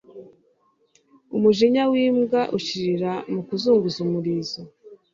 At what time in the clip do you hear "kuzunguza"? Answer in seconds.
3.47-3.97